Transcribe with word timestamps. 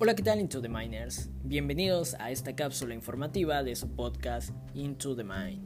Hola, 0.00 0.14
¿qué 0.14 0.22
tal 0.22 0.38
Into 0.38 0.62
the 0.62 0.68
Miners? 0.68 1.28
Bienvenidos 1.42 2.14
a 2.20 2.30
esta 2.30 2.54
cápsula 2.54 2.94
informativa 2.94 3.64
de 3.64 3.74
su 3.74 3.88
podcast 3.88 4.50
Into 4.72 5.16
the 5.16 5.24
Mind. 5.24 5.60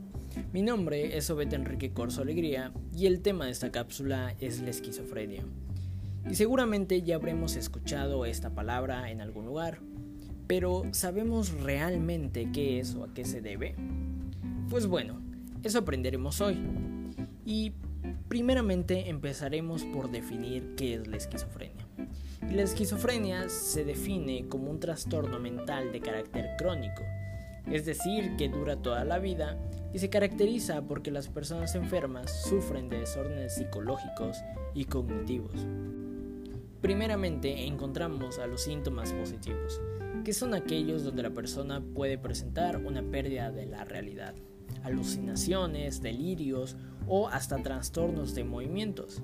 Mi 0.55 0.63
nombre 0.63 1.19
es 1.19 1.29
Obed 1.29 1.53
Enrique 1.53 1.93
Corso 1.93 2.23
Alegría 2.23 2.73
y 2.97 3.05
el 3.05 3.21
tema 3.21 3.45
de 3.45 3.51
esta 3.51 3.71
cápsula 3.71 4.35
es 4.41 4.63
la 4.63 4.71
esquizofrenia. 4.71 5.45
Y 6.31 6.35
seguramente 6.35 7.03
ya 7.03 7.17
habremos 7.17 7.57
escuchado 7.57 8.25
esta 8.25 8.55
palabra 8.55 9.11
en 9.11 9.21
algún 9.21 9.45
lugar, 9.45 9.81
pero 10.47 10.85
¿sabemos 10.93 11.51
realmente 11.61 12.49
qué 12.55 12.81
es 12.81 12.95
o 12.95 13.05
a 13.05 13.13
qué 13.13 13.27
se 13.27 13.43
debe? 13.43 13.75
Pues 14.71 14.87
bueno, 14.87 15.21
eso 15.63 15.81
aprenderemos 15.81 16.41
hoy. 16.41 16.59
Y 17.45 17.75
primeramente 18.29 19.11
empezaremos 19.11 19.85
por 19.85 20.11
definir 20.11 20.75
qué 20.75 20.95
es 20.95 21.07
la 21.07 21.19
esquizofrenia. 21.19 21.82
La 22.53 22.65
esquizofrenia 22.65 23.49
se 23.49 23.83
define 23.83 24.47
como 24.47 24.71
un 24.71 24.79
trastorno 24.79 25.39
mental 25.39 25.91
de 25.91 26.01
carácter 26.01 26.51
crónico, 26.59 27.03
es 27.71 27.87
decir, 27.87 28.37
que 28.37 28.51
dura 28.51 28.77
toda 28.77 29.07
la 29.07 29.19
vida 29.19 29.57
y 29.95 29.99
se 30.01 30.11
caracteriza 30.11 30.83
porque 30.83 31.11
las 31.11 31.29
personas 31.29 31.75
enfermas 31.75 32.31
sufren 32.45 32.91
de 32.91 32.99
desórdenes 32.99 33.55
psicológicos 33.55 34.37
y 34.75 34.85
cognitivos. 34.85 35.67
Primeramente 36.83 37.65
encontramos 37.65 38.39
a 38.39 38.47
los 38.47 38.61
síntomas 38.61 39.15
positivos, 39.15 39.81
que 40.23 40.35
son 40.35 40.53
aquellos 40.53 41.05
donde 41.05 41.23
la 41.23 41.31
persona 41.31 41.81
puede 41.81 42.19
presentar 42.19 42.77
una 42.77 43.03
pérdida 43.03 43.51
de 43.51 43.65
la 43.65 43.85
realidad, 43.85 44.35
alucinaciones, 44.83 46.03
delirios 46.03 46.77
o 47.09 47.29
hasta 47.29 47.63
trastornos 47.63 48.35
de 48.35 48.45
movimientos. 48.45 49.23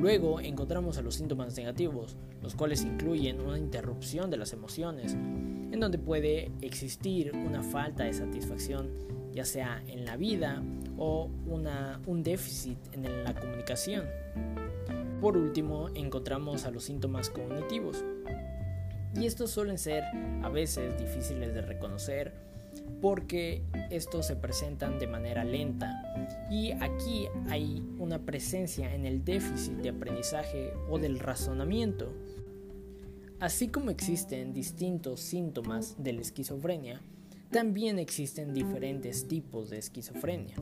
Luego 0.00 0.40
encontramos 0.40 0.96
a 0.98 1.02
los 1.02 1.16
síntomas 1.16 1.56
negativos, 1.56 2.16
los 2.42 2.54
cuales 2.54 2.82
incluyen 2.84 3.40
una 3.40 3.58
interrupción 3.58 4.30
de 4.30 4.36
las 4.36 4.52
emociones, 4.52 5.14
en 5.14 5.80
donde 5.80 5.98
puede 5.98 6.52
existir 6.60 7.32
una 7.34 7.62
falta 7.62 8.04
de 8.04 8.12
satisfacción, 8.12 8.90
ya 9.32 9.44
sea 9.44 9.82
en 9.86 10.04
la 10.04 10.16
vida 10.16 10.62
o 10.96 11.30
un 12.06 12.22
déficit 12.22 12.78
en 12.92 13.24
la 13.24 13.34
comunicación. 13.34 14.04
Por 15.20 15.36
último, 15.36 15.88
encontramos 15.94 16.64
a 16.64 16.70
los 16.70 16.84
síntomas 16.84 17.28
cognitivos, 17.28 18.04
y 19.14 19.26
estos 19.26 19.50
suelen 19.50 19.78
ser 19.78 20.04
a 20.42 20.48
veces 20.48 20.96
difíciles 20.98 21.54
de 21.54 21.62
reconocer 21.62 22.47
porque 23.00 23.62
estos 23.90 24.26
se 24.26 24.36
presentan 24.36 24.98
de 24.98 25.06
manera 25.06 25.44
lenta 25.44 26.02
y 26.50 26.72
aquí 26.72 27.28
hay 27.48 27.82
una 27.98 28.18
presencia 28.18 28.94
en 28.94 29.06
el 29.06 29.24
déficit 29.24 29.74
de 29.74 29.90
aprendizaje 29.90 30.72
o 30.88 30.98
del 30.98 31.18
razonamiento. 31.18 32.12
Así 33.40 33.68
como 33.68 33.90
existen 33.90 34.52
distintos 34.52 35.20
síntomas 35.20 35.94
de 36.02 36.12
la 36.12 36.22
esquizofrenia, 36.22 37.00
también 37.50 37.98
existen 37.98 38.52
diferentes 38.52 39.28
tipos 39.28 39.70
de 39.70 39.78
esquizofrenia. 39.78 40.56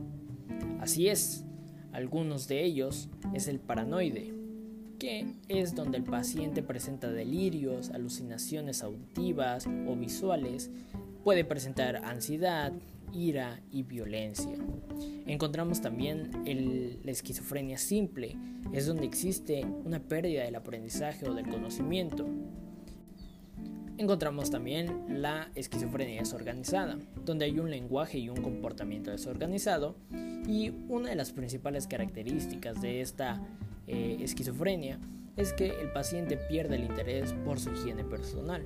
Así 0.81 1.09
es, 1.09 1.45
algunos 1.93 2.47
de 2.49 2.63
ellos 2.63 3.09
es 3.33 3.49
el 3.49 3.59
paranoide, 3.59 4.35
que 4.99 5.27
es 5.49 5.75
donde 5.75 5.99
el 5.99 6.05
paciente 6.05 6.63
presenta 6.63 7.11
delirios, 7.11 7.91
alucinaciones 7.91 8.83
auditivas 8.83 9.67
o 9.87 9.97
visuales, 9.97 10.71
puede 11.27 11.45
presentar 11.45 11.97
ansiedad, 12.05 12.73
ira 13.13 13.61
y 13.73 13.83
violencia. 13.83 14.57
Encontramos 15.27 15.81
también 15.81 16.31
la 17.03 17.11
esquizofrenia 17.11 17.79
simple, 17.79 18.37
es 18.73 18.87
donde 18.87 19.07
existe 19.07 19.67
una 19.85 19.99
pérdida 19.99 20.45
del 20.45 20.55
aprendizaje 20.55 21.29
o 21.29 21.35
del 21.35 21.49
conocimiento. 21.49 22.29
Encontramos 23.99 24.53
también 24.53 25.21
la 25.21 25.51
esquizofrenia 25.57 26.21
desorganizada, 26.21 26.97
donde 27.25 27.47
hay 27.47 27.59
un 27.59 27.73
lenguaje 27.73 28.19
y 28.19 28.29
un 28.29 28.41
comportamiento 28.41 29.11
desorganizado 29.11 29.97
y 30.47 30.75
una 30.89 31.09
de 31.09 31.17
las 31.17 31.33
principales 31.33 31.89
características 31.89 32.81
de 32.81 33.01
esta 33.01 33.45
eh, 33.89 34.19
esquizofrenia 34.21 35.01
es 35.37 35.53
que 35.53 35.71
el 35.81 35.91
paciente 35.91 36.37
pierde 36.37 36.77
el 36.77 36.85
interés 36.85 37.33
por 37.45 37.59
su 37.59 37.73
higiene 37.73 38.05
personal. 38.05 38.65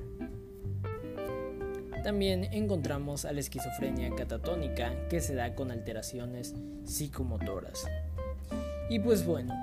También 2.03 2.45
encontramos 2.45 3.27
a 3.27 3.33
la 3.33 3.41
esquizofrenia 3.41 4.15
catatónica 4.15 4.95
que 5.09 5.21
se 5.21 5.35
da 5.35 5.55
con 5.55 5.71
alteraciones 5.71 6.55
psicomotoras. 6.85 7.87
Y 8.89 8.99
pues 9.01 9.27
bueno, 9.27 9.55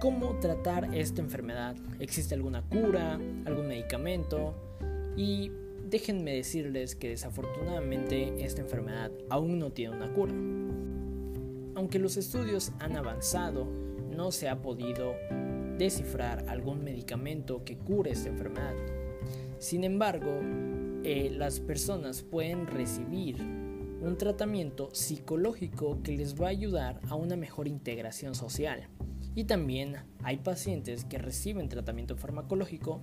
¿cómo 0.00 0.38
tratar 0.38 0.94
esta 0.94 1.20
enfermedad? 1.20 1.74
¿Existe 1.98 2.34
alguna 2.34 2.62
cura? 2.62 3.18
¿Algún 3.44 3.66
medicamento? 3.66 4.54
Y 5.16 5.50
déjenme 5.90 6.34
decirles 6.34 6.94
que 6.94 7.08
desafortunadamente 7.08 8.44
esta 8.44 8.62
enfermedad 8.62 9.10
aún 9.28 9.58
no 9.58 9.70
tiene 9.70 9.96
una 9.96 10.12
cura. 10.12 10.32
Aunque 11.74 11.98
los 11.98 12.16
estudios 12.16 12.70
han 12.78 12.96
avanzado, 12.96 13.66
no 14.14 14.30
se 14.30 14.48
ha 14.48 14.62
podido 14.62 15.16
descifrar 15.76 16.44
algún 16.48 16.84
medicamento 16.84 17.64
que 17.64 17.76
cure 17.76 18.12
esta 18.12 18.28
enfermedad. 18.28 18.74
Sin 19.58 19.82
embargo, 19.82 20.40
eh, 21.04 21.30
las 21.30 21.60
personas 21.60 22.22
pueden 22.22 22.66
recibir 22.66 23.36
un 24.00 24.16
tratamiento 24.16 24.88
psicológico 24.92 26.02
que 26.02 26.12
les 26.12 26.40
va 26.40 26.46
a 26.46 26.50
ayudar 26.50 27.00
a 27.08 27.14
una 27.14 27.36
mejor 27.36 27.68
integración 27.68 28.34
social. 28.34 28.88
Y 29.34 29.44
también 29.44 29.96
hay 30.22 30.38
pacientes 30.38 31.04
que 31.04 31.18
reciben 31.18 31.68
tratamiento 31.68 32.16
farmacológico 32.16 33.00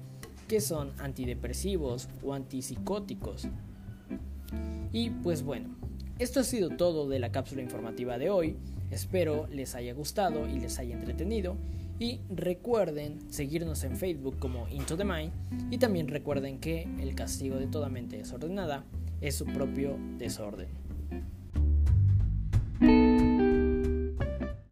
que 0.47 0.61
son 0.61 0.91
antidepresivos 0.99 2.09
o 2.23 2.33
antipsicóticos. 2.33 3.47
Y 4.91 5.11
pues 5.11 5.43
bueno, 5.43 5.69
esto 6.19 6.39
ha 6.39 6.43
sido 6.43 6.69
todo 6.69 7.07
de 7.07 7.19
la 7.19 7.31
cápsula 7.31 7.61
informativa 7.61 8.17
de 8.17 8.29
hoy. 8.29 8.57
Espero 8.89 9.47
les 9.47 9.75
haya 9.75 9.93
gustado 9.93 10.47
y 10.47 10.59
les 10.59 10.77
haya 10.79 10.95
entretenido. 10.95 11.55
Y 12.01 12.19
recuerden 12.31 13.31
seguirnos 13.31 13.83
en 13.83 13.95
Facebook 13.95 14.39
como 14.39 14.67
Into 14.69 14.97
the 14.97 15.05
Mind. 15.05 15.31
Y 15.69 15.77
también 15.77 16.07
recuerden 16.07 16.59
que 16.59 16.87
el 16.99 17.13
castigo 17.13 17.57
de 17.57 17.67
toda 17.67 17.89
mente 17.89 18.17
desordenada 18.17 18.85
es 19.21 19.35
su 19.35 19.45
propio 19.45 19.99
desorden. 20.17 20.67